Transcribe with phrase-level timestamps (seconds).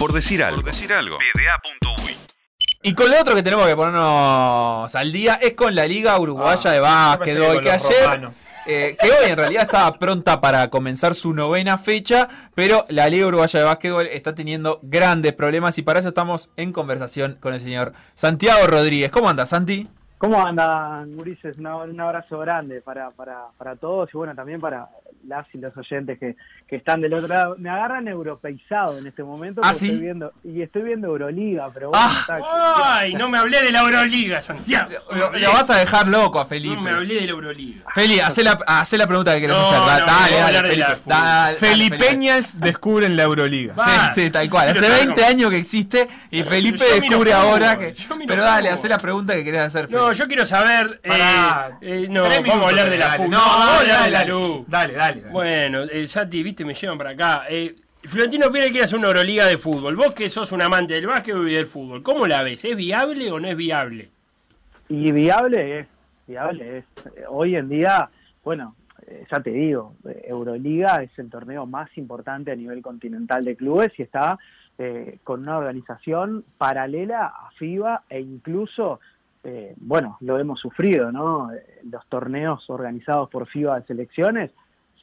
[0.00, 0.62] Por decir algo.
[0.62, 1.18] Por decir algo.
[2.82, 6.70] Y con lo otro que tenemos que ponernos al día es con la Liga Uruguaya
[6.70, 8.30] Ah, de Básquetbol, yo pensé que, ayer,
[8.64, 13.26] eh, que hoy en realidad estaba pronta para comenzar su novena fecha, pero la Liga
[13.26, 17.60] Uruguaya de Básquetbol está teniendo grandes problemas y para eso estamos en conversación con el
[17.60, 19.10] señor Santiago Rodríguez.
[19.10, 19.86] ¿Cómo anda, Santi?
[20.20, 21.56] ¿Cómo andan, Gurises?
[21.56, 24.86] Un, un abrazo grande para, para, para todos y bueno, también para
[25.26, 26.36] las y los oyentes que,
[26.68, 27.56] que están del otro lado.
[27.58, 29.86] Me agarran europeizado en este momento ¿Ah, sí?
[29.86, 32.18] estoy viendo, y estoy viendo Euroliga, pero bueno, Ah.
[32.20, 34.90] está- Ay, no me hablé de la Euroliga, Santiago.
[35.10, 36.76] Lo, lo vas a dejar loco a Felipe.
[36.76, 37.84] No me hablé de la Euroliga.
[37.94, 39.78] Feli, hacé la, hacé la pregunta que querés No, hacer.
[39.78, 40.88] no, dale, no, dale, dale, hablar de Felipe.
[41.06, 41.96] Dale, dale, Felipe.
[41.98, 43.74] Felipeñas descubren la Euroliga.
[43.74, 44.08] Va.
[44.10, 44.68] Sí, sí, tal cual.
[44.68, 47.94] Hace Quiero saber 20 cómo- años que existe y Felipe descubre fútbol, ahora que.
[48.26, 51.00] Pero dale, hacé la pregunta que querés hacer, No, yo quiero saber.
[51.04, 51.78] eh, Pará.
[51.80, 53.16] eh, no, vamos minutos, a hablar de la dale.
[53.18, 53.30] fútbol.
[53.30, 54.64] No, vamos a dale, hablar de la luz.
[54.66, 55.20] Dale, dale.
[55.20, 55.32] dale.
[55.32, 57.44] Bueno, eh, Santi, viste, me llevan para acá.
[57.48, 59.94] Eh, Florentino Pérez quiere hacer una Euroliga de fútbol.
[59.94, 62.64] Vos que sos un amante del básquet y del fútbol, ¿cómo la ves?
[62.64, 64.10] ¿Es viable o no es viable?
[64.88, 65.86] Y viable es,
[66.26, 66.84] viable es.
[67.16, 68.08] Eh, Hoy en día,
[68.42, 68.74] bueno,
[69.06, 73.54] eh, ya te digo, eh, Euroliga es el torneo más importante a nivel continental de
[73.54, 74.38] clubes y está
[74.78, 78.98] eh, con una organización paralela a FIBA e incluso,
[79.44, 81.50] eh, bueno, lo hemos sufrido, ¿no?
[81.84, 84.50] Los torneos organizados por FIBA de selecciones,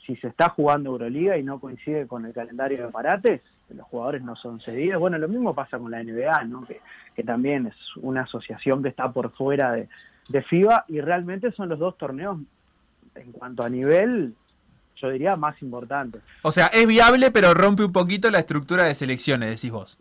[0.05, 4.21] si se está jugando Euroliga y no coincide con el calendario de parates, los jugadores
[4.21, 4.99] no son cedidos.
[4.99, 6.65] Bueno, lo mismo pasa con la NBA, ¿no?
[6.65, 6.79] Que,
[7.15, 9.89] que también es una asociación que está por fuera de,
[10.29, 12.37] de FIBA y realmente son los dos torneos
[13.15, 14.35] en cuanto a nivel,
[14.95, 16.21] yo diría, más importantes.
[16.43, 19.97] O sea, es viable, pero rompe un poquito la estructura de selecciones, decís vos.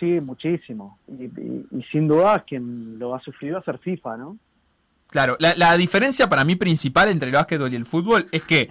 [0.00, 0.98] Sí, muchísimo.
[1.06, 4.38] Y, y- y sin duda quien lo ha sufrido a ser FIFA, ¿no?
[5.10, 8.70] Claro, la, diferencia para mí principal entre el básquetbol y el fútbol es que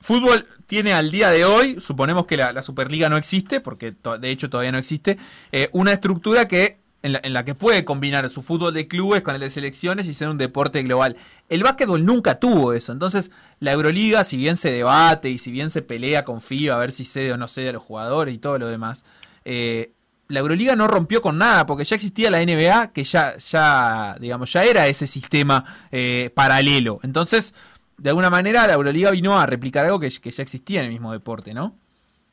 [0.00, 4.50] fútbol tiene al día de hoy, suponemos que la, Superliga no existe, porque de hecho
[4.50, 5.16] todavía no existe,
[5.50, 9.22] eh, una estructura que en la, en la que puede combinar su fútbol de clubes
[9.22, 11.16] con el de selecciones y ser un deporte global.
[11.48, 15.70] El básquetbol nunca tuvo eso, entonces la Euroliga, si bien se debate y si bien
[15.70, 18.38] se pelea con FIBA a ver si cede o no cede a los jugadores y
[18.38, 19.04] todo lo demás,
[19.46, 19.92] eh,
[20.28, 24.52] la Euroliga no rompió con nada, porque ya existía la NBA, que ya, ya, digamos,
[24.52, 27.00] ya era ese sistema eh, paralelo.
[27.02, 27.54] Entonces,
[27.98, 31.12] de alguna manera, la Euroliga vino a replicar algo que, ya existía en el mismo
[31.12, 31.74] deporte, ¿no?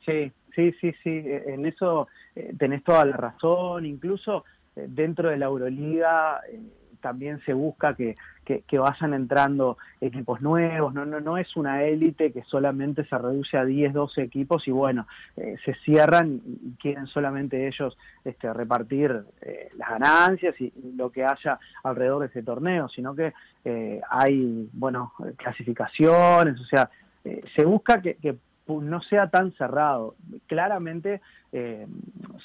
[0.05, 1.09] Sí, sí, sí, sí.
[1.09, 3.85] Eh, En eso eh, tenés toda la razón.
[3.85, 4.45] Incluso
[4.75, 6.41] eh, dentro de la Euroliga
[7.01, 10.93] también se busca que, que, que vayan entrando equipos nuevos.
[10.93, 14.71] No, no, no es una élite que solamente se reduce a 10, 12 equipos y
[14.71, 21.09] bueno, eh, se cierran y, quieren solamente ellos este, repartir eh, las ganancias y, lo
[21.09, 23.33] que haya alrededor de ese torneo, sino que
[23.65, 26.89] eh, hay, bueno, clasificaciones, o sea,
[27.25, 28.37] eh, se busca que, que
[28.67, 30.15] no sea tan cerrado.
[30.47, 31.21] Claramente
[31.51, 31.87] eh,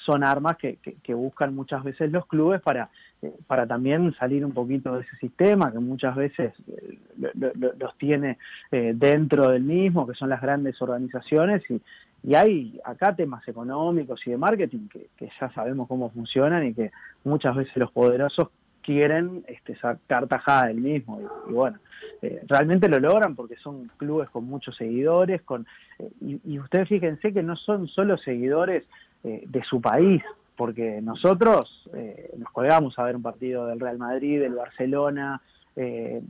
[0.05, 2.89] son armas que, que- que buscan muchas veces los clubes para,
[3.21, 7.51] eh, para también salir un poquito de ese sistema que muchas veces eh, lo- lo-
[7.55, 8.37] lo- los tiene
[8.71, 11.81] eh, dentro del mismo, que son las grandes organizaciones y,
[12.23, 16.73] y hay acá temas económicos y de marketing que, que ya sabemos cómo funcionan y
[16.73, 16.91] que
[17.23, 18.49] muchas veces los poderosos
[18.83, 21.79] quieren este, sacar tajada del mismo y, y bueno,
[22.21, 25.65] eh, realmente lo logran porque son clubes con muchos seguidores, con
[25.99, 28.85] eh, y, y ustedes fíjense que no son solo seguidores
[29.23, 30.23] eh, de su país,
[30.55, 35.41] porque nosotros eh, nos colgamos a ver un partido del Real Madrid, del Barcelona,
[35.75, 36.21] eh,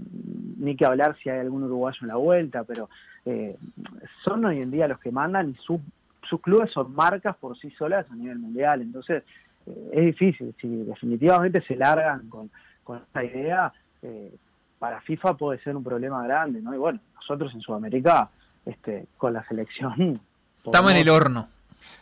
[0.58, 2.90] ni que hablar si hay algún uruguayo en la vuelta, pero
[4.24, 5.80] son hoy en día los que mandan y sus
[6.28, 9.24] sus clubes son marcas por sí solas a nivel mundial, entonces
[9.66, 12.50] es difícil, si definitivamente se largan con,
[12.84, 14.32] con esta idea, eh,
[14.82, 16.74] para FIFA puede ser un problema grande, ¿no?
[16.74, 18.32] Y bueno, nosotros en Sudamérica,
[18.66, 20.20] este, con la selección...
[20.66, 21.48] Estamos en el horno.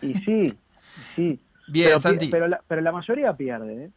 [0.01, 1.39] Y sí, y sí.
[1.67, 2.29] Bien, pero, Santi.
[2.29, 3.89] pero, la, pero la mayoría pierde, ¿eh?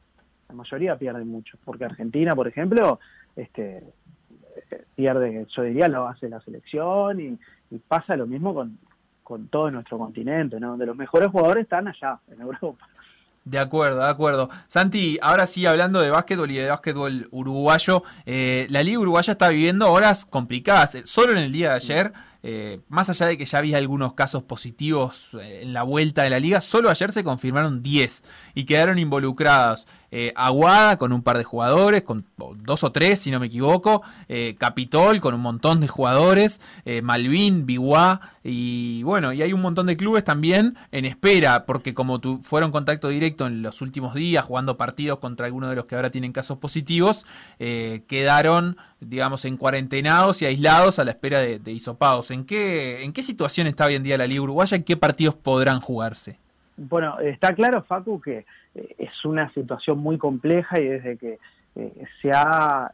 [0.48, 2.98] La mayoría pierde mucho, porque Argentina, por ejemplo,
[3.36, 3.84] este
[4.96, 7.38] pierde, yo diría, lo hace la selección y,
[7.70, 8.78] y pasa lo mismo con,
[9.22, 10.76] con todo nuestro continente, ¿no?
[10.76, 12.88] De los mejores jugadores están allá, en Europa.
[13.44, 14.50] De acuerdo, de acuerdo.
[14.68, 19.48] Santi, ahora sí, hablando de básquetbol y de básquetbol uruguayo, eh, la Liga Uruguaya está
[19.48, 20.94] viviendo horas complicadas.
[20.94, 22.12] Eh, Solo en el día de ayer,
[22.44, 26.30] eh, más allá de que ya había algunos casos positivos eh, en la vuelta de
[26.30, 28.24] la liga, solo ayer se confirmaron 10
[28.56, 33.30] y quedaron involucrados eh, Aguada con un par de jugadores, con dos o tres si
[33.30, 34.02] no me equivoco,
[34.58, 36.60] Capitol con un montón de jugadores,
[37.02, 42.20] Malvin, Biguá y bueno, y hay un montón de clubes también en espera, porque como
[42.20, 45.94] tu, fueron contacto directo en los últimos días jugando partidos contra algunos de los que
[45.94, 47.24] ahora tienen casos positivos,
[47.58, 51.72] quedaron digamos en cuarentenados y aislados a la espera de, de.
[52.32, 55.34] ¿En qué, ¿En qué situación está hoy en día la Liga Uruguaya y qué partidos
[55.34, 56.38] podrán jugarse?
[56.76, 58.44] Bueno, está claro, Facu, que
[58.74, 61.38] eh, es una situación muy compleja y desde que
[61.76, 62.90] eh, se ha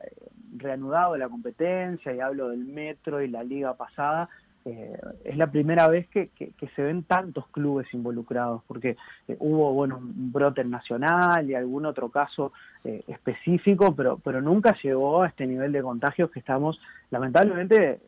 [0.56, 4.28] reanudado la competencia, y hablo del metro y la liga pasada,
[4.64, 6.30] eh, es la primera vez que,
[6.74, 8.96] se ven tantos clubes involucrados, porque
[9.38, 12.52] hubo bueno un brote nacional y algún otro caso
[12.84, 16.80] específico, pero, pero nunca llegó a este nivel de contagios que estamos
[17.10, 18.00] lamentablemente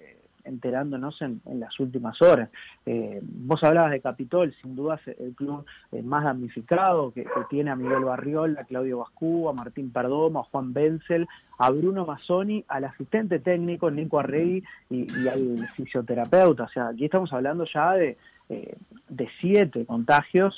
[0.44, 2.50] enterándonos en, las últimas horas.
[2.86, 7.70] Eh, vos hablabas de Capitol, sin duda es el club eh, más damnificado, que, tiene
[7.70, 11.26] a Miguel Barriol, a Claudio Bascú, a Martín Perdomo, a Juan Benzel,
[11.58, 16.64] a Bruno Mazzoni, al asistente técnico Nico Arregui y, al fisioterapeuta.
[16.64, 18.16] O sea, aquí estamos hablando ya de,
[18.48, 18.76] eh,
[19.08, 20.54] de siete contagios,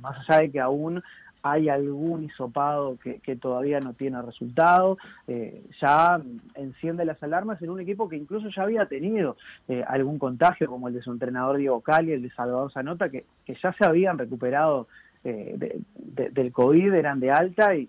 [0.00, 1.02] más allá de que aún
[1.50, 6.20] hay algún hisopado que, todavía no tiene resultado, eh, ya
[6.54, 9.36] enciende las alarmas en un equipo que incluso ya había tenido
[9.68, 13.24] eh, algún contagio, como el de su entrenador Diego Cali, el de Salvador Zanota, que,
[13.46, 14.88] ya se habían recuperado
[15.24, 17.88] eh, del COVID, eran de alta y,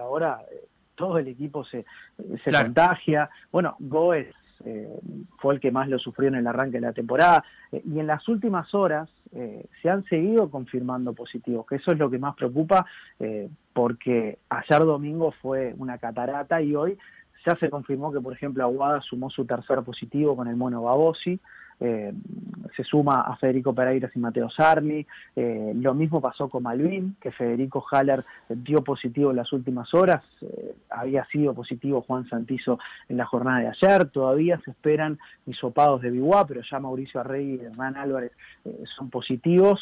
[0.00, 0.40] ahora
[0.96, 1.84] todo el equipo se,
[2.44, 3.30] se contagia.
[3.52, 4.26] Bueno, Goes
[4.64, 4.98] eh,
[5.38, 7.44] fue el que más lo sufrió en el arranque de la temporada.
[7.72, 11.98] Eh, y en las últimas horas eh, se han seguido confirmando positivos, que eso es
[11.98, 12.86] lo que más preocupa,
[13.72, 16.98] porque ayer domingo fue una catarata y hoy
[17.46, 21.40] ya se confirmó que, por ejemplo, Aguada sumó su tercer positivo con el mono Babosi.
[21.78, 22.12] Eh,
[22.74, 25.06] se suma a Federico Pereiras y Mateo Sarni.
[25.34, 30.22] Eh, lo mismo pasó con Malvin, que Federico Haller dio positivo en las últimas horas.
[30.40, 32.78] Eh, había sido positivo Juan Santizo
[33.08, 34.08] en la jornada de ayer.
[34.10, 38.32] Todavía se esperan hisopados de Biguá, pero ya Mauricio Arrey y Hernán Álvarez
[38.96, 39.80] son positivos.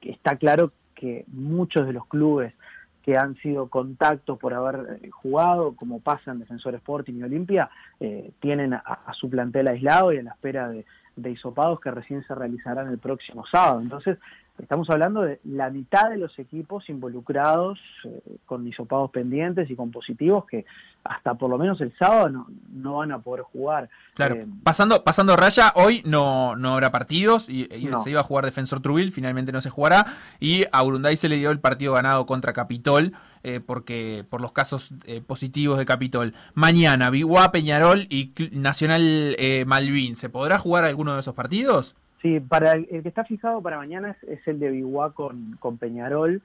[0.00, 2.54] y está claro que muchos de los clubes
[3.02, 7.70] que han sido contactos por haber eh, jugado, como pasa en Defensor Sporting y Olimpia,
[8.00, 10.84] eh, tienen a, su plantel aislado y en la espera de,
[11.16, 13.80] de hisopados que recién se realizarán el próximo sábado.
[13.80, 14.18] Entonces,
[14.58, 19.90] Estamos hablando de la mitad de los equipos involucrados eh, con hisopados pendientes y con
[19.90, 20.66] positivos que
[21.04, 23.88] hasta por lo menos el sábado no, no van a poder jugar.
[24.14, 27.66] Claro, eh, pasando, pasando raya, hoy no, no habrá partidos y,
[28.04, 31.36] se iba a jugar Defensor Trubil, finalmente no se jugará y a Urunday se le
[31.36, 33.12] dio el partido ganado contra Capitol
[33.42, 34.94] eh, porque por los casos
[35.26, 36.34] positivos de Capitol.
[36.54, 39.34] Mañana, Biguá, Peñarol y Nacional
[39.66, 41.96] Malvin, ¿se podrá jugar alguno de esos partidos?
[42.22, 46.40] Sí, para el, que está fijado para mañana es, el de Biguá con, Peñarol,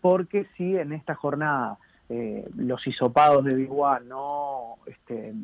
[0.00, 1.76] porque si en esta jornada
[2.08, 5.34] eh, los hisopados de Biguá no, este,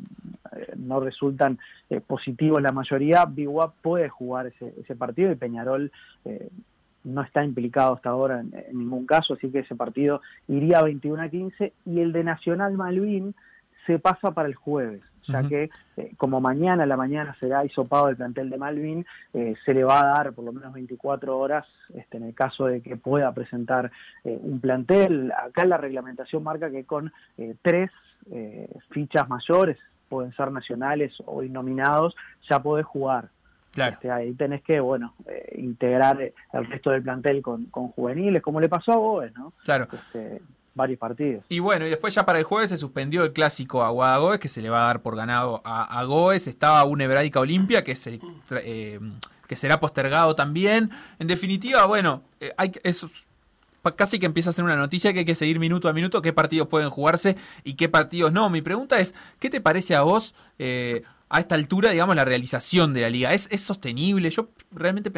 [0.75, 1.59] no resultan
[1.91, 5.91] eh, positivos la mayoría, Biguá puede jugar ese, partido y Peñarol
[6.25, 6.49] eh,
[7.03, 10.83] no está implicado hasta ahora en, en, ningún caso, así que ese partido iría a
[10.83, 13.35] 21 a 15 y el de Nacional Malvin
[13.85, 18.09] se pasa para el jueves ya que eh, como mañana a la mañana será hisopado
[18.09, 21.65] el plantel de Malvin, eh, se le va a dar por lo menos 24 horas
[21.93, 23.91] este, en el caso de que pueda presentar
[24.23, 25.31] eh, un plantel.
[25.31, 27.11] Acá la reglamentación marca que con
[27.61, 27.91] tres
[28.89, 29.77] fichas mayores,
[30.09, 32.15] pueden ser nacionales o innominados,
[32.49, 33.29] ya podés jugar.
[33.71, 33.93] Claro.
[33.93, 35.13] Este, ahí tenés que, bueno,
[35.55, 39.53] integrar el resto del plantel con, con, juveniles, como le pasó a vos, ¿no?
[39.63, 39.87] Claro.
[39.91, 40.41] Este,
[40.75, 41.45] varios partidos.
[41.49, 44.49] Y bueno, y después ya para el jueves se suspendió el clásico Aguada Goes, que
[44.49, 46.47] se le va a dar por ganado a, Goes.
[46.47, 48.19] Estaba una Hebraica Olimpia, que, se,
[48.51, 48.99] eh,
[49.47, 50.91] que será postergado también.
[51.17, 53.09] En definitiva, bueno, eh, hay eso
[53.95, 56.33] casi que empieza a ser una noticia que hay que seguir minuto a minuto qué
[56.33, 58.49] partidos pueden jugarse y qué partidos no.
[58.49, 60.33] Mi pregunta es, ¿qué te parece a vos?
[60.57, 63.33] Eh, a esta altura, digamos, la realización de la liga.
[63.33, 64.29] ¿Es, es sostenible?
[64.29, 65.11] Yo realmente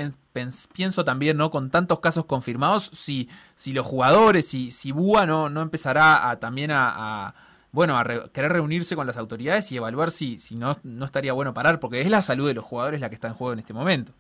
[0.74, 1.52] pienso también, ¿no?
[1.52, 6.40] Con tantos casos confirmados, si, si los jugadores, si, si Búa no, no empezará a,
[6.40, 7.34] también a,
[7.72, 11.54] bueno, a querer reunirse con las autoridades y evaluar si, si no, no estaría bueno
[11.54, 13.74] parar, porque es la salud de los jugadores la que está en juego en este
[13.74, 14.14] momento.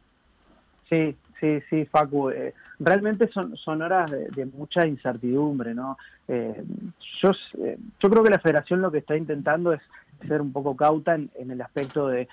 [0.89, 2.29] Sí, sí, sí, Facu.
[2.29, 5.97] Eh, realmente son, son horas de, mucha incertidumbre, ¿no?
[6.27, 6.63] Eh,
[7.21, 7.31] yo,
[7.63, 9.81] eh, yo creo que la federación lo que está intentando es
[10.27, 12.27] ser un poco cauta en, el aspecto de,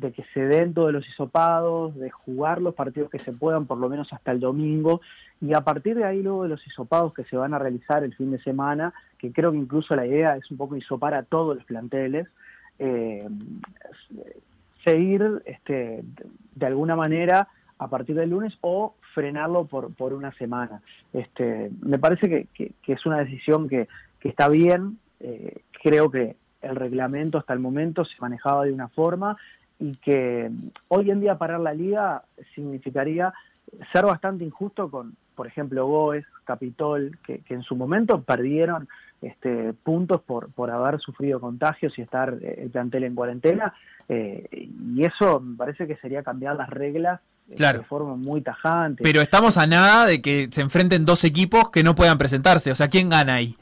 [0.00, 3.88] que se den todos los hisopados, de jugar los partidos que se puedan, por lo
[3.88, 5.00] menos hasta el domingo,
[5.40, 8.14] y a partir de ahí luego de los hisopados que se van a realizar el
[8.14, 11.56] fin de semana, que creo que incluso la idea es un poco hisopar a todos
[11.56, 12.26] los planteles,
[12.78, 13.28] eh,
[14.84, 16.04] seguir este,
[16.54, 17.48] de alguna manera
[17.78, 20.82] a partir del lunes o frenarlo por, por una semana.
[21.12, 23.88] Este, me parece que, es una decisión que,
[24.22, 29.36] está bien, eh, creo que el reglamento hasta el momento se manejaba de una forma
[29.78, 30.50] y que
[30.88, 32.22] hoy en día parar la liga
[32.54, 33.32] significaría
[33.92, 38.88] ser bastante injusto con, por ejemplo, Goes, Capitol, que, en su momento perdieron
[39.22, 43.74] este, puntos por, por haber sufrido contagios y estar eh, el plantel en cuarentena,
[44.08, 47.20] eh, y eso me parece que sería cambiar las reglas
[47.56, 47.78] Claro.
[47.78, 49.02] de forma muy tajante.
[49.02, 52.70] Pero estamos a nada de que se enfrenten dos equipos que no puedan presentarse.
[52.70, 53.56] O sea, ¿quién gana ahí?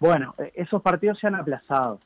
[0.00, 1.98] Bueno, eh, esos partidos se han aplazado.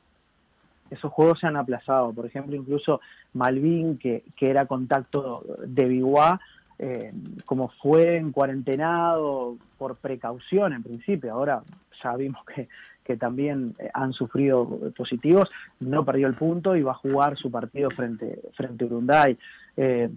[0.89, 2.13] Esos juegos se han aplazado.
[2.13, 3.01] Por ejemplo, incluso
[3.33, 6.39] Malvin, que, que era contacto de Biguá,
[6.79, 7.13] eh,
[7.45, 11.61] como fue en cuarentenado por precaución en principio, ahora
[12.03, 12.67] ya vimos que,
[13.03, 17.51] que también eh, han sufrido positivos, no perdió el punto y va a jugar su
[17.51, 19.37] partido frente, frente a Urunday.
[19.77, 20.09] Eh,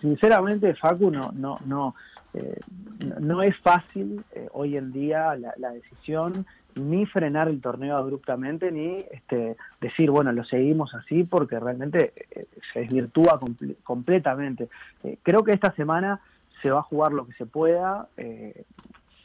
[0.00, 1.94] sinceramente, Facu, no, no, no,
[2.34, 2.60] eh,
[3.20, 9.04] no es fácil eh, hoy en día la, decisión ni frenar el torneo abruptamente ni
[9.10, 14.70] este, decir bueno lo seguimos así porque realmente eh, se desvirtúa comple completamente
[15.22, 16.20] creo que esta semana
[16.62, 18.08] se va a jugar lo que se pueda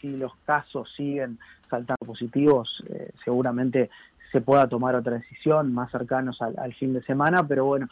[0.01, 2.83] si los casos siguen saltando positivos
[3.23, 3.89] seguramente
[4.33, 7.87] se pueda tomar otra decisión más cercanos al, al fin de semana pero bueno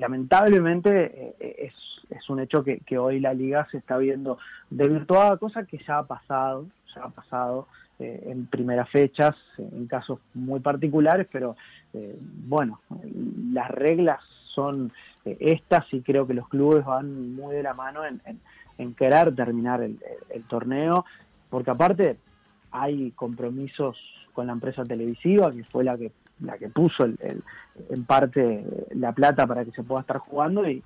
[0.00, 1.74] lamentablemente es
[2.16, 4.38] es un hecho que, hoy la liga se está viendo
[4.70, 10.18] desvirtuada, cosa que ya ha pasado, ya ha pasado eh, en primeras fechas, en casos
[10.34, 11.56] muy particulares, pero
[11.94, 12.80] eh, bueno,
[13.52, 14.20] las reglas
[14.54, 14.92] son
[15.24, 19.80] eh, estas y creo que los clubes van muy de la mano en, querer terminar
[19.80, 21.04] el, el, el, torneo,
[21.48, 22.16] porque aparte
[22.72, 23.96] hay compromisos
[24.32, 26.10] con la empresa televisiva, que fue la que
[26.42, 27.42] la que puso el,
[27.90, 30.82] en parte la plata para que se pueda estar jugando y,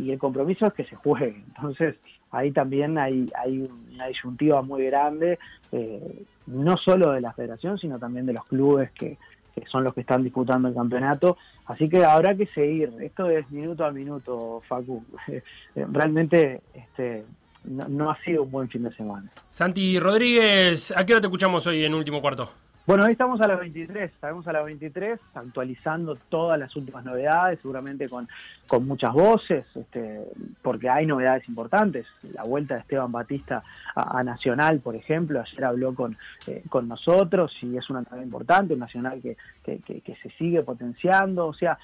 [0.00, 1.42] y el compromiso es que se juegue.
[1.56, 1.96] Entonces,
[2.30, 5.38] ahí también hay, hay una disyuntiva muy grande,
[5.72, 9.18] eh, no solo de la federación, sino también de los clubes que,
[9.54, 11.36] que, son los que están disputando el campeonato.
[11.66, 12.92] Así que habrá que seguir.
[13.00, 15.04] Esto es minuto a minuto, Facu.
[15.74, 17.24] Realmente este,
[17.64, 19.30] no, no ha sido un buen fin de semana.
[19.48, 22.50] Santi Rodríguez, ¿a qué hora te escuchamos hoy en último cuarto?
[22.90, 27.60] Bueno, hoy estamos a las 23, estamos a las 23 actualizando todas las últimas novedades,
[27.62, 28.28] seguramente con,
[28.66, 30.24] con muchas voces, este,
[30.60, 32.04] porque hay novedades importantes.
[32.32, 33.62] La vuelta de Esteban Batista
[33.94, 36.18] a, Nacional, por ejemplo, ayer habló con,
[36.48, 41.46] eh, con nosotros y es una novedad importante, un Nacional que, que, se sigue potenciando,
[41.46, 41.78] o sea,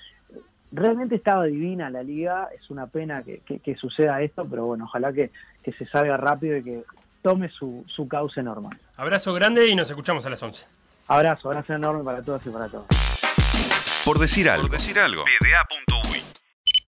[0.73, 4.87] realmente estaba divina la liga, es una pena que, que, que suceda esto, pero bueno,
[4.87, 5.31] ojalá que,
[5.63, 6.85] que se salga rápido y que
[7.23, 8.77] tome su, su cauce normal.
[8.97, 10.67] Abrazo grande y nos escuchamos a las 11.
[11.09, 12.87] Abrazo, abrazo enorme para todos y para todos.
[14.05, 14.69] Por decir algo.
[14.69, 15.25] Por decir algo.